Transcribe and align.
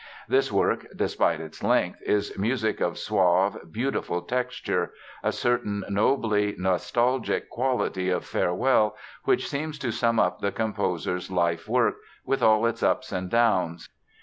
This 0.27 0.51
work, 0.51 0.87
despite 0.95 1.41
its 1.41 1.61
length, 1.61 2.01
is 2.01 2.35
music 2.35 2.81
of 2.81 2.97
suave, 2.97 3.71
beautiful 3.71 4.23
texture; 4.23 4.95
a 5.21 5.31
certain 5.31 5.83
nobly 5.89 6.55
nostalgic 6.57 7.51
quality 7.51 8.09
of 8.09 8.25
farewell 8.25 8.95
which 9.25 9.47
seems 9.47 9.77
to 9.77 9.91
sum 9.91 10.19
up 10.19 10.39
the 10.39 10.51
composer's 10.51 11.29
life 11.29 11.67
work, 11.69 11.97
with 12.25 12.41
all 12.41 12.65
its 12.65 12.81
ups 12.81 13.11
and 13.11 13.29
downs. 13.29 13.89